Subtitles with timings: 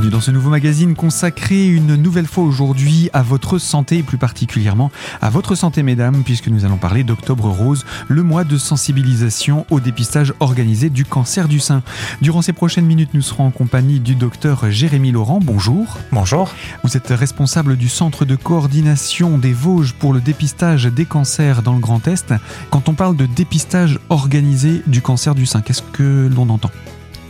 [0.00, 4.16] Bienvenue dans ce nouveau magazine consacré une nouvelle fois aujourd'hui à votre santé et plus
[4.16, 4.90] particulièrement
[5.20, 9.78] à votre santé mesdames puisque nous allons parler d'Octobre Rose, le mois de sensibilisation au
[9.78, 11.82] dépistage organisé du cancer du sein.
[12.22, 15.38] Durant ces prochaines minutes, nous serons en compagnie du docteur Jérémy Laurent.
[15.38, 15.98] Bonjour.
[16.12, 16.50] Bonjour.
[16.82, 21.74] Vous êtes responsable du centre de coordination des Vosges pour le dépistage des cancers dans
[21.74, 22.32] le Grand Est.
[22.70, 26.70] Quand on parle de dépistage organisé du cancer du sein, qu'est-ce que l'on entend?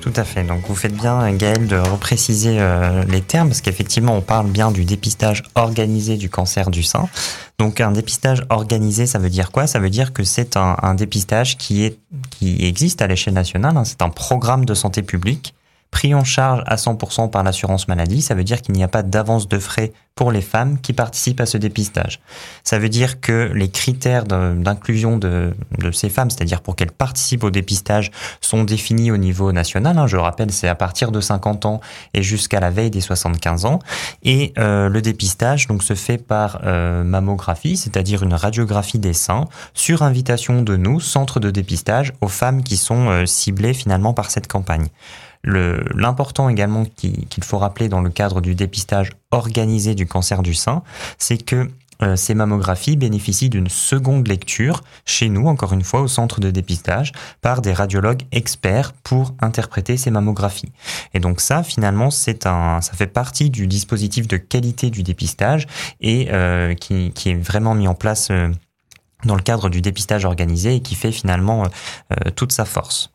[0.00, 0.44] Tout à fait.
[0.44, 4.70] Donc vous faites bien, Gaël, de repréciser euh, les termes, parce qu'effectivement, on parle bien
[4.70, 7.08] du dépistage organisé du cancer du sein.
[7.58, 9.66] Donc un dépistage organisé, ça veut dire quoi?
[9.66, 11.98] Ça veut dire que c'est un, dépistage qui, est,
[12.30, 13.76] qui existe à l'échelle nationale.
[13.76, 13.84] Hein.
[13.84, 15.54] C'est un programme de santé publique
[15.90, 18.22] pris en charge à 100% par l'assurance maladie.
[18.22, 21.40] Ça veut dire qu'il n'y a pas d'avance de frais pour les femmes qui participent
[21.40, 22.20] à ce dépistage.
[22.62, 25.54] Ça veut dire que les critères d'inclusion de,
[25.92, 28.10] ces femmes, c'est-à-dire pour qu'elles participent au dépistage,
[28.42, 29.96] sont définis au niveau national.
[29.96, 30.06] Hein.
[30.06, 31.80] Je rappelle, c'est à partir de 50 ans
[32.12, 33.78] et jusqu'à la veille des 75 ans.
[34.22, 39.46] Et euh, le dépistage donc se fait par euh, mammographie, c'est-à-dire une radiographie des seins,
[39.72, 44.30] sur invitation de nous, centre de dépistage, aux femmes qui sont euh, ciblées finalement par
[44.30, 44.88] cette campagne.
[45.42, 50.82] L'important également qu'il faut rappeler dans le cadre du dépistage organisé du cancer du sein,
[51.18, 51.70] c'est que
[52.02, 56.50] euh, ces mammographies bénéficient d'une seconde lecture chez nous, encore une fois, au centre de
[56.50, 60.72] dépistage, par des radiologues experts pour interpréter ces mammographies.
[61.14, 65.66] Et donc ça, finalement, c'est un, ça fait partie du dispositif de qualité du dépistage
[66.00, 68.48] et euh, qui, est vraiment mis en place euh,
[69.24, 71.64] dans le cadre du dépistage organisé et qui fait finalement
[72.36, 73.10] toute sa force.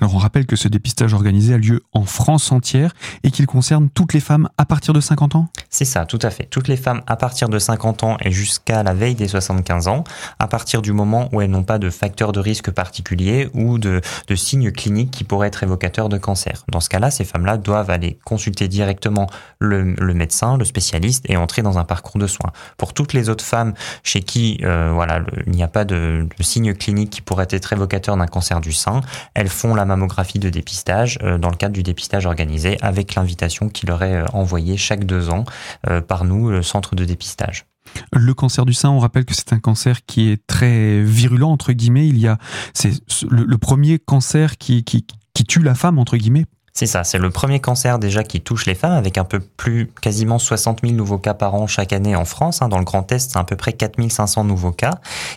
[0.00, 3.88] Alors on rappelle que ce dépistage organisé a lieu en France entière et qu'il concerne
[3.90, 5.48] toutes les femmes à partir de 50 ans?
[5.70, 6.44] C'est ça, tout à fait.
[6.44, 10.04] Toutes les femmes à partir de 50 ans et jusqu'à la veille des 75 ans,
[10.38, 14.00] à partir du moment où elles n'ont pas de facteurs de risque particuliers ou de,
[14.34, 16.64] signes cliniques qui pourraient être évocateurs de cancer.
[16.68, 19.26] Dans ce cas-là, ces femmes-là doivent aller consulter directement
[19.58, 19.84] le,
[20.14, 22.52] médecin, le spécialiste et entrer dans un parcours de soins.
[22.76, 23.74] Pour toutes les autres femmes
[24.04, 27.72] chez qui euh, voilà, il n'y a pas de, de signes cliniques qui pourraient être
[27.72, 29.00] évocateurs d'un cancer du sein,
[29.34, 33.68] elles font la mammographie de dépistage euh, dans le cadre du dépistage organisé avec l'invitation
[33.68, 35.44] qui leur est euh, envoyée chaque deux ans
[35.88, 37.66] euh, par nous, le centre de dépistage.
[38.12, 41.72] Le cancer du sein, on rappelle que c'est un cancer qui est très virulent entre
[41.72, 42.06] guillemets.
[42.06, 42.38] Il y a,
[42.74, 42.92] c'est
[43.30, 46.44] le, premier cancer qui, tue la femme entre guillemets
[46.78, 49.90] c'est ça, c'est le premier cancer déjà qui touche les femmes avec un peu plus,
[50.00, 52.62] quasiment 60 000 nouveaux cas par an chaque année en France.
[52.62, 52.68] Hein.
[52.68, 54.92] Dans le Grand Est, c'est à peu près 4 500 nouveaux cas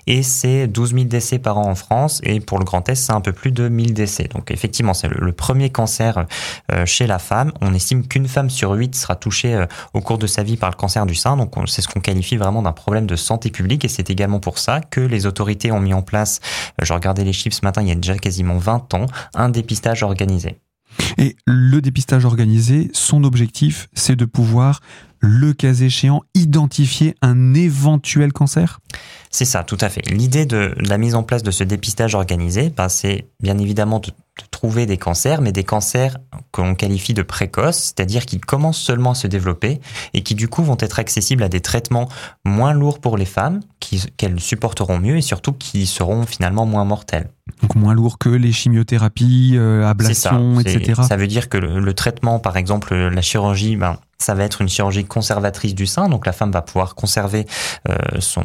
[0.06, 3.12] et c'est 12 000 décès par an en France et pour le Grand Est, c'est
[3.12, 4.25] un peu plus de 1000 décès.
[4.25, 6.28] Donc effectivement, c'est le, premier cancer
[6.72, 7.52] euh, chez la femme.
[7.59, 9.66] On estime qu'une femme sur huit sera touchée euh,
[9.96, 11.38] au cours de sa vie par le cancer du sein.
[11.38, 14.59] Donc c'est ce qu'on qualifie vraiment d'un problème de santé publique et c'est également pour
[14.59, 16.40] ça que les autorités ont mis en place,
[16.79, 19.50] euh, je regardais les chiffres ce matin, il y a déjà quasiment 20 ans, un
[19.50, 20.59] dépistage organisé.
[21.18, 24.79] Et le dépistage organisé, son objectif, c'est de pouvoir,
[25.19, 28.79] le cas échéant, identifier un éventuel cancer?
[29.29, 30.02] C'est ça, tout à fait.
[30.09, 34.12] L'idée de, la mise en place de ce dépistage organisé, ben, c'est bien évidemment de,
[34.50, 36.18] trouver des cancers, mais des cancers
[36.52, 39.79] qu'on qualifie de précoces, c'est-à-dire qui commencent seulement à se développer
[40.13, 42.09] et qui du coup vont être accessibles à des traitements
[42.46, 43.59] moins lourds pour les femmes,
[44.18, 47.29] qu'elles supporteront mieux et surtout qui seront finalement moins mortels.
[47.61, 51.01] Donc moins lourd que les chimiothérapies, euh, ablations, etc.
[51.07, 54.69] Ça veut dire que le, traitement, par exemple, la chirurgie, ben, ça va être une
[54.69, 57.45] chirurgie conservatrice du sein, donc la femme va pouvoir conserver
[57.89, 58.44] euh, son,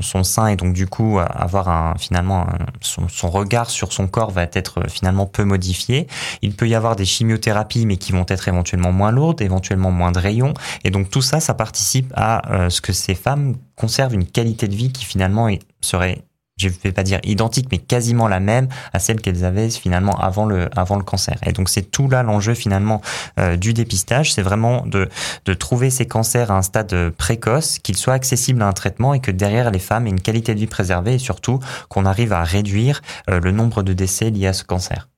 [0.00, 2.46] son sein et donc du coup avoir un, finalement
[2.80, 6.06] son, son, regard sur son corps va être finalement peu modifié.
[6.42, 10.12] Il peut y avoir des chimiothérapies mais qui vont être éventuellement moins lourdes, éventuellement moins
[10.12, 10.54] de rayons
[10.84, 14.66] et donc tout ça, ça participe à euh, ce que ces femmes conservent une qualité
[14.66, 15.48] de vie qui finalement
[15.80, 16.22] serait
[16.58, 20.18] je ne vais pas dire identique, mais quasiment la même à celle qu'elles avaient finalement
[20.18, 21.36] avant le, avant le cancer.
[21.46, 23.00] Et donc c'est tout là l'enjeu finalement
[23.38, 25.08] euh, du dépistage, c'est vraiment de,
[25.44, 29.20] de trouver ces cancers à un stade précoce, qu'ils soient accessibles à un traitement et
[29.20, 32.42] que derrière les femmes aient une qualité de vie préservée et surtout qu'on arrive à
[32.42, 33.00] réduire
[33.30, 35.08] euh, le nombre de décès liés à ce cancer.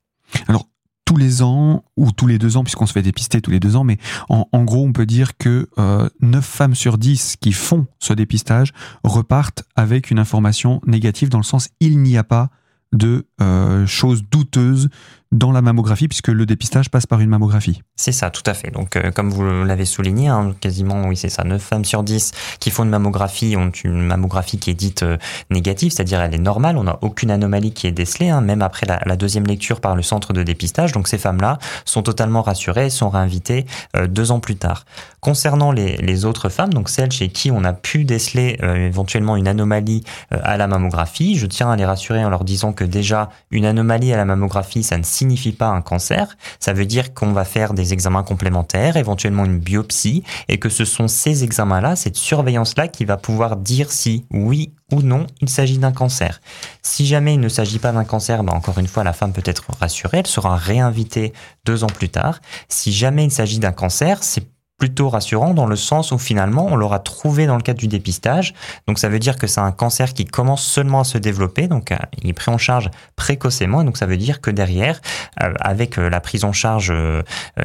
[0.49, 0.70] Alors
[1.11, 3.75] tous les ans ou tous les deux ans, puisqu'on se fait dépister tous les deux
[3.75, 3.99] ans, mais
[4.29, 8.73] en, gros, on peut dire que euh, 9 femmes sur 10 qui font ce dépistage
[9.03, 12.51] repartent avec une information négative dans le sens il n'y a pas
[12.93, 14.89] de euh, choses douteuses
[15.33, 17.83] dans la mammographie, puisque le dépistage passe par une mammographie.
[17.95, 18.73] C'est ça, tout à fait.
[18.73, 22.33] Donc, euh, comme vous l'avez souligné, hein, quasiment, oui, c'est ça, 9 femmes sur 10
[22.59, 25.19] qui font une mammographie ont une mammographie qui est dite euh,
[25.51, 28.87] négative, c'est-à-dire elle est normale, on n'a aucune anomalie qui est décelée, hein, même après
[28.87, 30.91] la, deuxième lecture par le centre de dépistage.
[30.93, 33.67] Donc, ces femmes-là sont totalement rassurées et sont réinvitées
[33.97, 34.85] euh, deux ans plus tard.
[35.21, 39.49] Concernant les, les, autres femmes, donc celles chez qui on a pu déceler éventuellement une
[39.49, 43.67] anomalie à la mammographie, je tiens à les rassurer en leur disant que déjà, une
[43.67, 46.37] anomalie à la mammographie, ça ne signifie pas un cancer.
[46.59, 50.85] Ça veut dire qu'on va faire des examens complémentaires, éventuellement une biopsie, et que ce
[50.85, 55.79] sont ces examens-là, cette surveillance-là qui va pouvoir dire si oui ou non il s'agit
[55.79, 56.41] d'un cancer.
[56.83, 59.43] Si jamais il ne s'agit pas d'un cancer, ben encore une fois, la femme peut
[59.45, 61.33] être rassurée, elle sera réinvitée
[61.67, 62.41] deux ans plus tard.
[62.69, 64.47] Si jamais il s'agit d'un cancer, c'est
[64.81, 68.55] plutôt rassurant dans le sens où finalement on l'aura trouvé dans le cadre du dépistage.
[68.89, 71.93] Donc ça veut dire que c'est un cancer qui commence seulement à se développer, donc
[71.93, 73.85] euh, il est pris en charge précocement.
[73.85, 75.01] Donc ça veut dire que derrière,
[75.43, 76.93] euh, avec euh, la prise en charge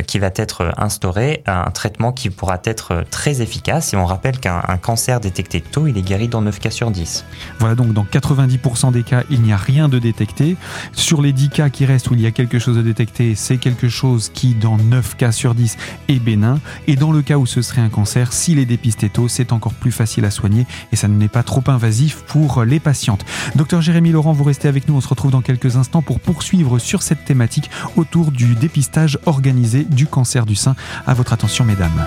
[0.08, 3.94] qui va être instaurée, un traitement qui pourra être très efficace.
[3.94, 7.24] Et on rappelle qu'un cancer détecté tôt, il est guéri dans 9 cas sur 10.
[7.60, 10.58] Voilà donc dans 90% des cas, il n'y a rien de détecté.
[10.92, 13.58] Sur les 10 cas qui restent où il y a quelque chose de détecté, c'est
[13.58, 15.78] quelque chose qui dans 9 cas sur 10
[16.10, 16.60] est bénin.
[16.88, 19.74] Et dans le cas où ce serait un cancer, s'il est dépisté tôt, c'est encore
[19.74, 23.26] plus facile à soigner et ça n'est pas trop invasif pour les patientes.
[23.56, 24.96] Docteur Jérémy Laurent, vous restez avec nous.
[24.96, 29.84] On se retrouve dans quelques instants pour poursuivre sur cette thématique autour du dépistage organisé
[29.84, 30.76] du cancer du sein.
[31.06, 32.06] À votre attention, mesdames.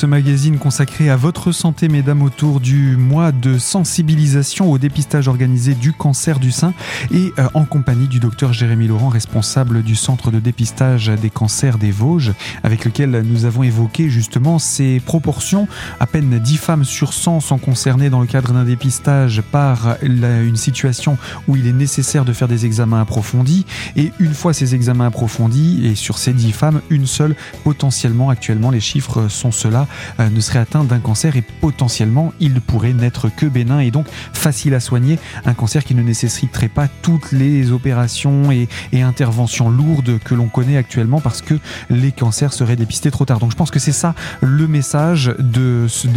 [0.00, 5.74] Ce magazine consacré à votre santé, mesdames, autour du mois de sensibilisation au dépistage organisé
[5.74, 6.72] du cancer du sein
[7.12, 11.76] et euh, en compagnie du docteur Jérémy Laurent, responsable du centre de dépistage des cancers
[11.76, 12.32] des Vosges,
[12.62, 15.68] avec lequel nous avons évoqué justement ces proportions.
[15.98, 20.56] À peine 10 femmes sur 100 sont concernées dans le cadre d'un dépistage par une
[20.56, 23.66] situation où il est nécessaire de faire des examens approfondis.
[23.96, 28.70] Et une fois ces examens approfondis, et sur ces 10 femmes, une seule potentiellement actuellement,
[28.70, 29.84] les chiffres sont euh,
[30.18, 34.74] ne serait atteint d'un cancer et potentiellement il pourrait n'être que bénin et donc facile
[34.74, 38.68] à soigner, un cancer qui ne nécessiterait pas toutes les opérations et,
[39.00, 41.54] interventions lourdes que l'on connaît actuellement parce que
[41.88, 43.38] les cancers seraient dépistés trop tard.
[43.38, 45.34] Donc je pense que c'est ça le message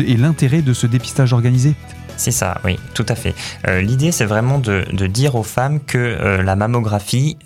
[0.06, 1.76] et l'intérêt de ce dépistage organisé.
[2.18, 3.34] C'est ça, oui, tout à fait.
[3.68, 7.38] Euh, l'idée, c'est vraiment de, dire aux femmes que euh, la mammographie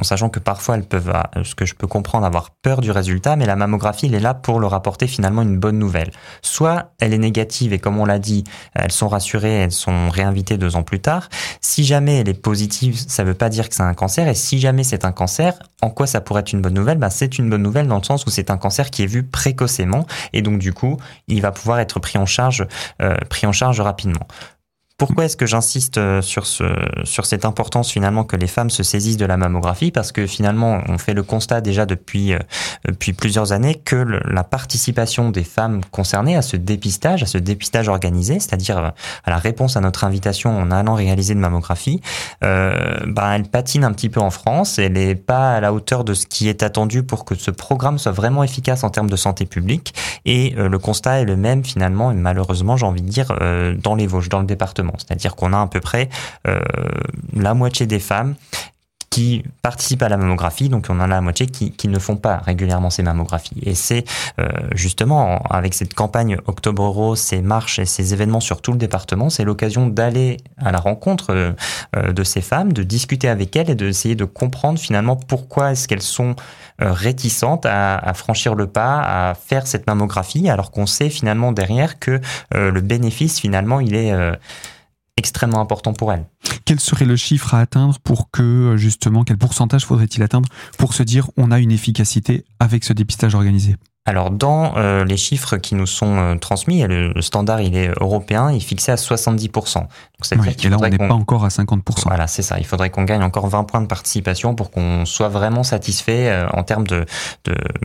[0.00, 2.90] en sachant que parfois elles peuvent, euh, ce que je peux comprendre, avoir peur du
[2.90, 6.10] résultat, mais la mammographie, elle est là pour leur apporter finalement une bonne nouvelle.
[6.42, 8.44] Soit elle est négative et comme on l'a dit,
[8.74, 11.28] elles sont rassurées, elles sont réinvitées deux ans plus tard.
[11.60, 14.34] Si jamais elle est positive, ça ne veut pas dire que c'est un cancer, et
[14.34, 16.98] si jamais c'est un cancer, en quoi ça pourrait être une bonne nouvelle?
[16.98, 19.22] Bah, C'est une bonne nouvelle dans le sens où c'est un cancer qui est vu
[19.22, 20.96] précocement, et donc du coup,
[21.28, 22.66] il va pouvoir être pris en charge,
[23.02, 24.26] euh, pris en charge rapidement.
[25.00, 26.64] Pourquoi est-ce que j'insiste euh, sur, ce,
[27.04, 29.90] sur cette importance finalement que les femmes se saisissent de la mammographie?
[29.90, 32.38] Parce que finalement, on fait le constat déjà depuis, euh,
[32.84, 37.88] depuis plusieurs années que la participation des femmes concernées à ce dépistage, à ce dépistage
[37.88, 38.90] organisé, c'est-à-dire euh,
[39.24, 42.02] à la réponse à notre invitation en allant réaliser une mammographie,
[42.44, 44.78] euh, bah, elle patine un petit peu en France.
[44.78, 47.98] Elle n'est pas à la hauteur de ce qui est attendu pour que ce programme
[47.98, 49.94] soit vraiment efficace en termes de santé publique.
[50.26, 53.32] Et le constat est le même finalement, et malheureusement, j'ai envie de dire,
[53.82, 54.89] dans les Vosges, dans le département.
[54.98, 56.08] C'est-à-dire qu'on a à peu près
[56.46, 56.60] euh,
[57.34, 58.34] la moitié des femmes
[59.10, 62.36] qui participent à la mammographie, donc on en a la moitié qui, ne font pas
[62.36, 63.60] régulièrement ces mammographies.
[63.64, 64.04] Et c'est
[64.38, 68.78] euh, justement avec cette campagne Octobre Rose, ces marches et ces événements sur tout le
[68.78, 73.70] département, c'est l'occasion d'aller à la rencontre euh, de ces femmes, de discuter avec elles
[73.70, 76.36] et d'essayer de comprendre finalement pourquoi est-ce qu'elles sont
[76.78, 82.20] réticentes à, franchir le pas, à faire cette mammographie, alors qu'on sait finalement derrière que
[82.54, 84.14] le bénéfice finalement il est
[85.20, 86.24] extrêmement important pour elle.
[86.64, 90.48] Quel serait le chiffre à atteindre pour que, justement, quel pourcentage faudrait-il atteindre
[90.78, 93.76] pour se dire on a une efficacité avec ce dépistage organisé?
[94.06, 98.50] Alors dans euh, les chiffres qui nous sont euh, transmis, le, standard il est européen,
[98.50, 99.74] il est fixé à 70%.
[99.74, 101.82] Donc, et là on n'est pas encore à 50%.
[102.06, 102.58] Voilà, c'est ça.
[102.58, 106.48] Il faudrait qu'on gagne encore 20 points de participation pour qu'on soit vraiment satisfait euh,
[106.52, 107.04] en termes de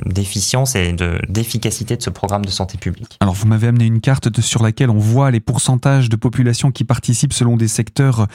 [0.06, 3.18] d'efficience et de d'efficacité de ce programme de santé publique.
[3.20, 6.86] Alors vous m'avez amené une carte sur laquelle on voit les pourcentages de population qui
[6.86, 8.28] participent selon des secteurs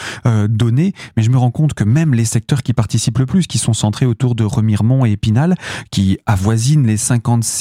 [0.48, 3.58] donnés, mais je me rends compte que même les secteurs qui participent le plus, qui
[3.58, 5.54] sont centrés autour de Remiremont et Épinal,
[5.90, 6.96] qui avoisinent les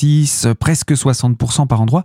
[0.09, 2.03] 56 presque 60% par endroit,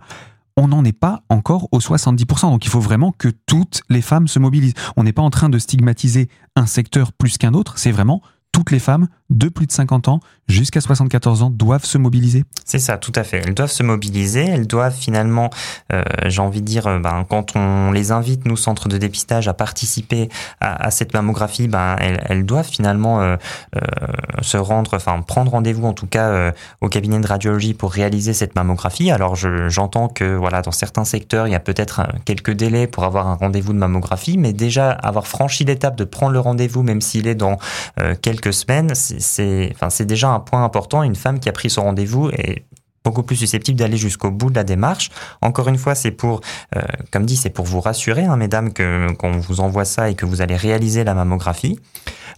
[0.57, 2.51] on n'en est pas encore aux 70%.
[2.51, 4.73] Donc il faut vraiment que toutes les femmes se mobilisent.
[4.95, 8.21] On n'est pas en train de stigmatiser un secteur plus qu'un autre, c'est vraiment
[8.55, 12.79] toutes les femmes de plus de 50 ans jusqu'à 74 ans doivent se mobiliser C'est
[12.79, 13.41] ça, tout à fait.
[13.43, 15.49] Elles doivent se mobiliser, elles doivent finalement,
[15.91, 19.47] euh, j'ai envie de dire, euh, ben, quand on les invite, nous, centres de dépistage,
[19.47, 20.29] à participer
[20.61, 23.37] à, cette mammographie, ben, elles, doivent finalement euh,
[24.41, 28.55] se rendre, enfin prendre rendez-vous en tout cas au cabinet de radiologie pour réaliser cette
[28.55, 29.09] mammographie.
[29.09, 33.27] Alors j'entends que voilà, dans certains secteurs, il y a peut-être quelques délais pour avoir
[33.27, 37.27] un rendez-vous de mammographie, mais déjà avoir franchi l'étape de prendre le rendez-vous, même s'il
[37.27, 37.57] est dans
[38.21, 41.03] quelques semaines, c'est enfin, déjà un point important.
[41.03, 42.65] Une femme qui a pris son rendez-vous est
[43.05, 45.11] beaucoup plus susceptible d'aller jusqu'au bout de la démarche.
[45.41, 46.41] Encore une fois, c'est pour,
[46.75, 50.25] euh, comme dit, c'est pour vous rassurer, hein, mesdames, qu'on vous envoie ça et que
[50.25, 51.79] vous allez réaliser la mammographie.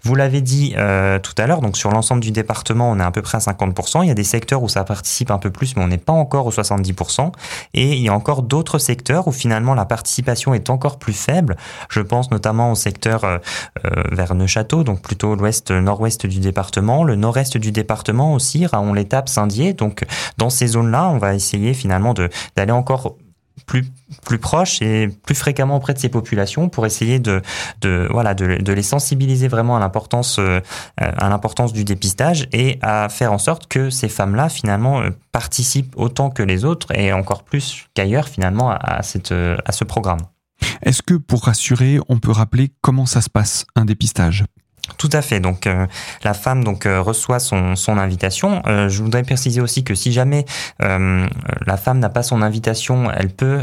[0.03, 3.11] Vous l'avez dit euh, tout à l'heure, donc sur l'ensemble du département, on est à
[3.11, 4.03] peu près à 50%.
[4.03, 6.13] Il y a des secteurs où ça participe un peu plus, mais on n'est pas
[6.13, 7.31] encore au 70%.
[7.73, 11.57] Et il y a encore d'autres secteurs où finalement la participation est encore plus faible.
[11.89, 13.37] Je pense notamment au secteur euh,
[13.85, 18.93] euh vers Neuchâteau, donc plutôt l'ouest, nord-ouest du département, le nord-est du département aussi, Raon
[18.93, 19.73] l'étape, Saint-Dié.
[19.73, 20.05] Donc
[20.37, 22.13] dans ces zones-là, on va essayer finalement
[22.55, 23.15] d'aller encore
[23.65, 23.85] plus
[24.25, 27.41] plus proche et plus fréquemment auprès de ces populations pour essayer de,
[27.81, 30.61] de voilà de, de, les sensibiliser vraiment à l'importance euh,
[31.73, 36.43] du dépistage et à faire en sorte que ces femmes-là finalement euh, participent autant que
[36.43, 40.19] les autres et encore plus qu'ailleurs finalement à cette à ce programme.
[40.81, 44.45] Est-ce que pour rassurer, on peut rappeler comment ça se passe un dépistage?
[44.97, 45.39] Tout à fait.
[45.39, 45.85] Donc euh,
[46.23, 48.61] la femme donc euh, reçoit son, son invitation.
[48.67, 50.45] Euh, je voudrais préciser aussi que si jamais
[50.79, 53.61] la femme n'a pas son invitation, elle peut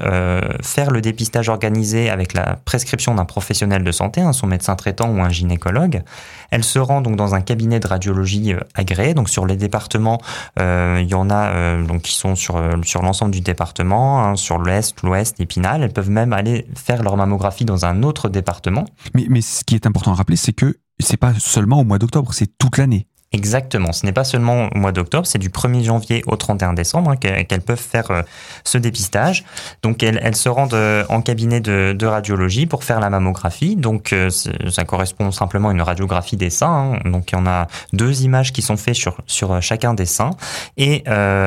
[0.62, 5.11] faire le dépistage organisé avec la prescription d'un professionnel de santé, hein, son médecin traitant
[5.11, 6.02] ou un gynécologue.
[6.50, 9.14] Elle se rend donc dans un cabinet de radiologie agréé.
[9.14, 10.21] Donc sur les départements,
[10.59, 14.95] il y en a donc qui sont sur sur l'ensemble du département, hein, sur l'est,
[15.02, 15.83] l'ouest, Épinal.
[15.83, 18.85] Elles peuvent même aller faire leur mammographie dans un autre département.
[19.14, 21.99] Mais, mais ce qui est important à rappeler, c'est que c'est pas seulement au mois
[21.99, 23.06] d'octobre, c'est toute l'année.
[23.34, 23.90] Exactement.
[23.90, 27.16] Ce n'est pas seulement au mois d'octobre, c'est du 1er janvier au 31 décembre hein,
[27.16, 28.22] qu'elles peuvent faire euh,
[28.62, 29.44] ce dépistage.
[29.82, 33.74] Donc elles, se rendent euh, en cabinet de, radiologie pour faire la mammographie.
[33.74, 36.94] Donc euh, ça correspond simplement à une radiographie des seins.
[36.94, 37.10] Hein.
[37.10, 40.30] Donc il y en a deux images qui sont faites sur, sur chacun des seins.
[40.76, 41.02] Et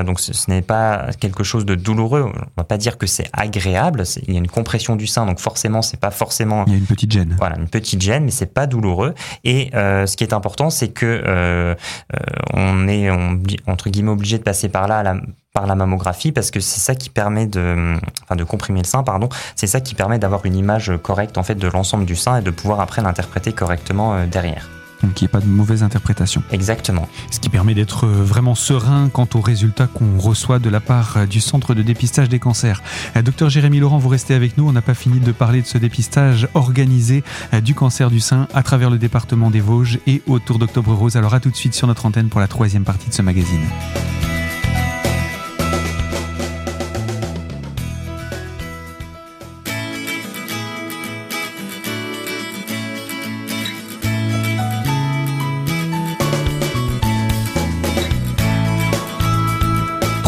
[0.06, 2.30] donc ce, n'est pas quelque chose de douloureux.
[2.36, 4.04] On va pas dire que c'est agréable.
[4.28, 6.66] Il y a une compression du sein, donc forcément c'est pas forcément.
[6.68, 7.36] Il y a une petite gêne.
[7.38, 9.14] Voilà, une petite gêne, mais c'est pas douloureux.
[9.46, 11.77] Et ce qui est important, c'est que
[12.54, 13.10] on est
[13.68, 15.04] entre guillemets obligé de passer par là
[15.58, 19.02] par la mammographie parce que c'est ça qui permet de, enfin de comprimer le sein,
[19.02, 19.28] pardon.
[19.56, 22.42] C'est ça qui permet d'avoir une image correcte en fait de l'ensemble du sein et
[22.44, 24.77] de pouvoir après l'interpréter correctement euh, derrière.
[25.04, 26.44] Donc qu'il n'y ait pas de mauvaise interprétation.
[26.52, 27.08] Exactement.
[27.32, 31.18] Ce qui permet d'être euh, vraiment serein quant aux résultats qu'on reçoit de la part
[31.18, 32.82] euh, du Centre de dépistage des cancers.
[33.16, 34.68] Euh, docteur Jérémy Laurent, vous restez avec nous.
[34.68, 37.24] On n'a pas fini de parler de ce dépistage organisé
[37.64, 41.16] du cancer du sein à travers le département des Vosges et autour d'Octobre Rose.
[41.16, 43.62] Alors à tout de suite sur notre antenne pour la troisième partie de ce magazine.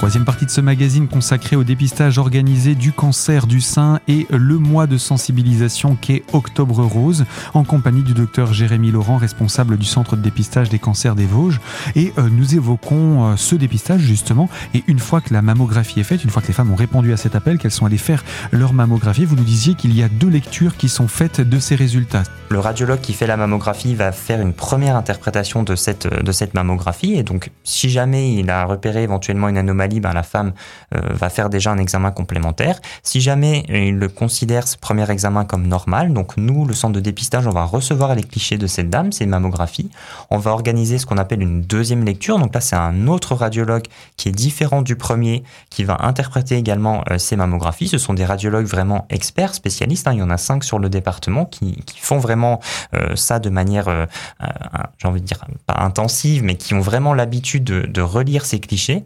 [0.10, 4.58] Troisième partie de ce magazine consacré au dépistage organisé du cancer du sein et le
[4.58, 10.16] mois de sensibilisation qu'est Octobre Rose, en compagnie du docteur Jérémy Laurent, responsable du centre
[10.16, 11.60] de dépistage des cancers des Vosges.
[11.96, 14.50] Et euh, nous évoquons euh, ce dépistage justement.
[14.74, 17.14] Et une fois que la mammographie est faite, une fois que les femmes ont répondu
[17.14, 20.10] à cet appel, qu'elles sont allées faire leur mammographie, vous nous disiez qu'il y a
[20.10, 22.24] deux lectures qui sont faites de ces résultats.
[22.50, 26.56] Le radiologue qui fait la mammographie va faire une première interprétation de cette, de cette
[26.56, 27.14] mammographie.
[27.14, 30.54] Et donc, si jamais il a repéré éventuellement une anomalie, ben, la femme
[30.96, 32.80] euh, va faire déjà un examen complémentaire.
[33.04, 37.48] Si jamais il considère ce premier examen comme normal, donc nous, le centre de dépistage,
[37.48, 39.90] on va recevoir les clichés de cette dame, ces mammographies.
[40.30, 42.40] On va organiser ce qu'on appelle une deuxième lecture.
[42.40, 43.86] Donc là, c'est un autre radiologue
[44.18, 47.88] qui est différent du premier, qui va interpréter également euh, ces mammographies.
[47.88, 50.08] Ce sont des radiologues vraiment experts, spécialistes.
[50.08, 50.14] Hein.
[50.14, 52.60] Il y en a cinq sur le département qui, font vraiment
[52.94, 54.08] euh, ça de manière,
[54.98, 58.60] j'ai envie de dire, pas intensive, mais qui ont vraiment l'habitude de, de relire ces
[58.60, 59.04] clichés.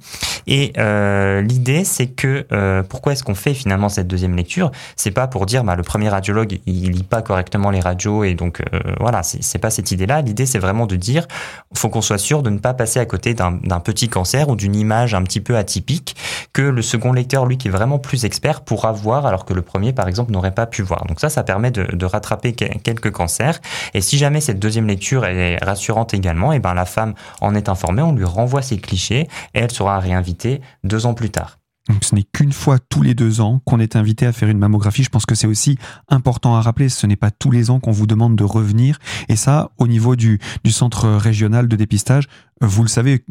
[0.48, 4.72] Et euh, l'idée, c'est que euh, pourquoi est-ce qu'on fait finalement cette deuxième lecture?
[4.96, 8.34] C'est pas pour dire bah, le premier radiologue il lit pas correctement les radios et
[8.34, 10.22] donc euh, voilà, c'est pas cette idée-là.
[10.22, 11.28] L'idée, c'est vraiment de dire
[11.74, 14.76] faut qu'on soit sûr de ne pas passer à côté d'un petit cancer ou d'une
[14.76, 16.16] image un petit peu atypique
[16.52, 19.62] que le second lecteur, lui, qui est vraiment plus expert, pourra voir alors que le
[19.62, 21.06] premier, par exemple, n'aurait pas pu voir.
[21.06, 23.60] Donc ça, ça permet de, de, rattraper quelques cancers.
[23.94, 27.56] Et si jamais cette deuxième lecture est rassurante également, et eh ben la femme en
[27.56, 31.60] est informée, on lui renvoie ses clichés et elle sera réinvitée deux ans plus tard.
[32.02, 35.04] Ce n'est qu'une fois tous les deux ans qu'on est invité à faire une mammographie.
[35.04, 35.78] Je pense que c'est aussi
[36.08, 36.88] important à rappeler.
[36.88, 39.00] Ce n'est pas tous les ans qu'on vous demande de revenir.
[39.28, 40.40] Et ça, au niveau du,
[40.70, 42.30] centre régional de dépistage,
[42.62, 43.26] vous le savez,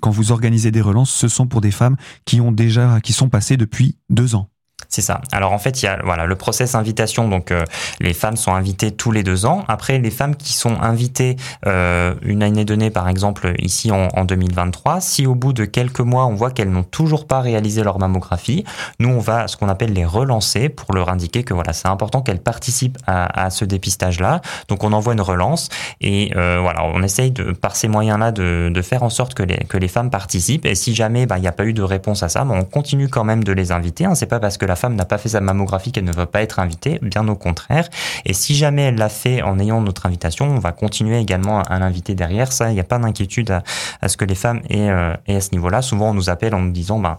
[0.00, 3.28] quand vous organisez des relances, ce sont pour des femmes qui ont déjà, qui sont
[3.28, 4.48] passées depuis deux ans.
[4.90, 5.20] C'est ça.
[5.30, 7.28] Alors en fait, il y a voilà le process invitation.
[7.28, 7.64] Donc euh,
[8.00, 9.64] les femmes sont invitées tous les deux ans.
[9.68, 14.24] Après, les femmes qui sont invitées euh, une année donnée, par exemple ici en, en,
[14.24, 18.00] 2023, si au bout de quelques mois on voit qu'elles n'ont toujours pas réalisé leur
[18.00, 18.64] mammographie,
[18.98, 22.20] nous on va ce qu'on appelle les relancer pour leur indiquer que voilà c'est important
[22.20, 24.40] qu'elles participent à, à ce dépistage-là.
[24.66, 25.68] Donc on envoie une relance
[26.00, 29.44] et euh, voilà on essaye de par ces moyens-là de, de, faire en sorte que
[29.44, 30.66] les que les femmes participent.
[30.66, 32.64] Et si jamais bah, il n'y a pas eu de réponse à ça, bah, on
[32.64, 34.04] continue quand même de les inviter.
[34.04, 34.16] Hein.
[34.16, 36.42] C'est pas parce que la femme n'a pas fait sa mammographie qu'elle ne va pas
[36.42, 37.88] être invitée, bien au contraire.
[38.24, 41.78] Et si jamais elle l'a fait en ayant notre invitation, on va continuer également à
[41.78, 42.52] l'inviter derrière.
[42.52, 43.62] Ça, il n'y a pas d'inquiétude
[44.00, 45.82] à, ce que les femmes aient, euh, à ce niveau-là.
[45.82, 47.18] Souvent, on nous appelle en nous disant, ben,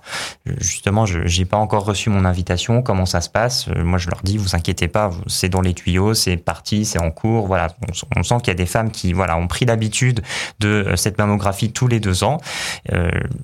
[0.59, 3.67] justement, je n'ai pas encore reçu mon invitation, comment ça se passe?
[3.69, 6.99] Euh, Moi, je leur dis, vous inquiétez pas, c'est dans les tuyaux, c'est parti, c'est
[6.99, 7.47] en cours.
[7.47, 7.67] Voilà,
[8.15, 10.21] on, sent qu'il y a des femmes qui, voilà, ont pris l'habitude
[10.59, 12.39] de cette mammographie tous les deux ans.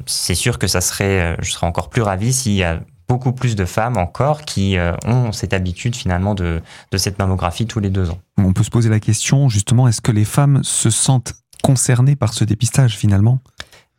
[0.05, 3.55] C'est sûr que ça serait, je serais encore plus ravi s'il y a beaucoup plus
[3.55, 6.61] de femmes encore qui euh, ont cette habitude finalement de,
[6.91, 8.19] de cette mammographie tous les deux ans.
[8.37, 11.33] On peut se poser la question justement, est-ce que les femmes se sentent
[11.63, 13.39] concernées par ce dépistage finalement?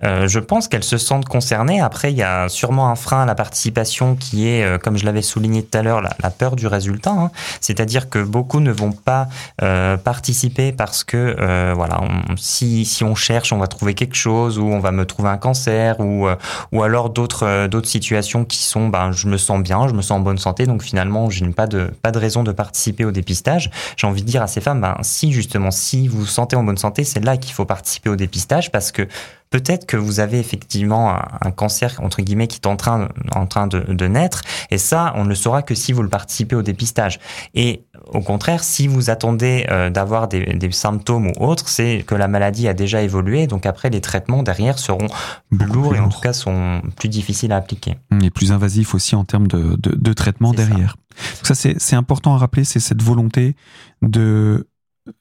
[0.04, 1.80] Euh, je pense qu'elles se sentent concernées.
[1.80, 5.04] Après, il y a sûrement un frein à la participation qui est, euh, comme je
[5.04, 7.10] l'avais souligné tout à l'heure, la, peur du résultat.
[7.10, 7.30] Hein.
[7.60, 9.28] C'est-à-dire que beaucoup ne vont pas
[9.62, 12.00] euh, participer parce que, euh, voilà,
[12.36, 15.36] si, si on cherche, on va trouver quelque chose ou on va me trouver un
[15.36, 16.36] cancer ou, euh,
[16.72, 20.18] ou alors d'autres d'autres situations qui sont, ben, je me sens bien, je me sens
[20.18, 23.10] en bonne santé, donc finalement, je n'ai pas de pas de raison de participer au
[23.10, 23.70] dépistage.
[23.96, 26.62] J'ai envie de dire à ces femmes, ben, si justement, si vous vous sentez en
[26.62, 29.08] bonne santé, c'est là qu'il faut participer au dépistage parce que
[29.50, 33.66] peut-être que vous avez effectivement un, cancer entre guillemets qui est en train en train
[33.66, 36.62] de, de, naître et ça on ne le saura que si vous le participez au
[36.62, 37.18] dépistage.
[37.54, 42.14] Et au contraire si vous attendez euh, d'avoir des, des, symptômes ou autres c'est que
[42.14, 45.08] la maladie a déjà évolué donc après les traitements derrière seront
[45.56, 47.96] plus lourds et en tout cas sont plus difficiles à appliquer.
[48.22, 50.96] Et plus invasifs aussi en termes de, de, de traitement derrière.
[51.42, 53.56] Ça, ça c'est important à rappeler c'est cette volonté
[54.02, 54.68] de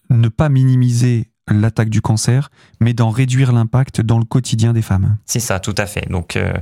[0.10, 2.50] ne pas minimiser l'attaque du cancer,
[2.80, 5.18] mais d'en réduire l'impact dans le quotidien des femmes.
[5.26, 6.10] C'est ça, tout à fait.
[6.10, 6.54] Donc, euh,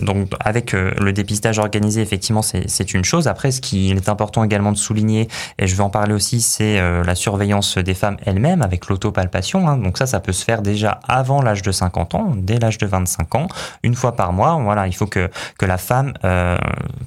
[0.00, 3.28] donc avec euh, le dépistage organisé, effectivement, c'est une chose.
[3.28, 5.28] Après, ce qui est important également de souligner,
[5.58, 9.68] et je vais en parler aussi, c'est euh, la surveillance des femmes elles-mêmes avec l'autopalpation.
[9.68, 9.78] Hein.
[9.78, 12.86] Donc ça, ça peut se faire déjà avant l'âge de 50 ans, dès l'âge de
[12.86, 13.48] 25 ans,
[13.82, 14.58] une fois par mois.
[14.62, 16.56] Voilà, il faut que, que la femme euh,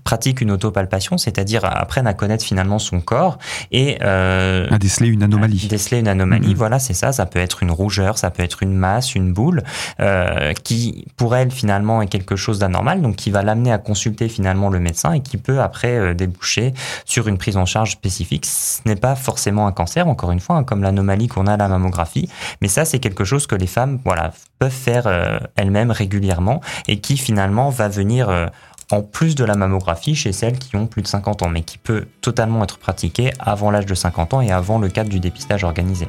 [0.04, 3.38] pratique une autopalpation, c'est-à-dire apprenne à connaître finalement son corps
[3.72, 5.68] et à déceler une anomalie.
[5.70, 6.58] Déceler une anomalie, mmh.
[6.58, 7.12] voilà, c'est ça.
[7.14, 9.64] Ça peut être une rougeur, ça peut être une masse, une boule,
[10.00, 14.28] euh, qui pour elle finalement est quelque chose d'anormal, donc qui va l'amener à consulter
[14.28, 16.74] finalement le médecin et qui peut après euh, déboucher
[17.06, 18.46] sur une prise en charge spécifique.
[18.46, 21.58] Ce n'est pas forcément un cancer, encore une fois, hein, comme l'anomalie qu'on a à
[21.58, 22.30] la mammographie,
[22.62, 27.00] mais ça c'est quelque chose que les femmes, voilà, peuvent faire euh, elles-mêmes régulièrement et
[27.00, 28.50] qui finalement va venir
[28.92, 31.78] en plus de la mammographie chez celles qui ont plus de 50 ans, mais qui
[31.78, 35.64] peut totalement être pratiquée avant l'âge de 50 ans et avant le cadre du dépistage
[35.64, 36.08] organisé.